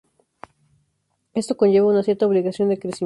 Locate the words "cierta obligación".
2.01-2.69